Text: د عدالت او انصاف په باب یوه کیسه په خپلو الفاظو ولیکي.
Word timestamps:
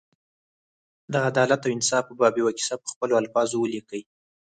د 1.11 1.13
عدالت 1.29 1.61
او 1.65 1.73
انصاف 1.77 2.03
په 2.07 2.13
باب 2.19 2.33
یوه 2.41 2.51
کیسه 2.57 2.75
په 2.81 2.87
خپلو 2.93 3.13
الفاظو 3.21 3.57
ولیکي. 3.59 4.01